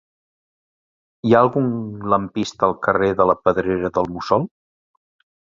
Hi 1.29 1.35
ha 1.35 1.41
algun 1.45 1.67
lampista 2.15 2.69
al 2.71 2.75
carrer 2.89 3.13
de 3.23 3.29
la 3.33 3.39
Pedrera 3.45 3.93
del 3.99 4.13
Mussol? 4.15 4.49